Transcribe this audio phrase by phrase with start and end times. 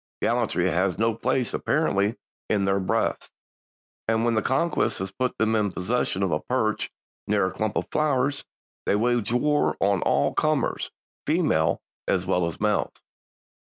[0.23, 2.17] Gallantry has no place apparently
[2.49, 3.29] in their breasts,
[4.07, 6.89] and when conquest has put them in possession of a perch
[7.27, 8.43] near a clump of flowers
[8.87, 10.89] they wage war on all comers,
[11.27, 13.03] females as well as males."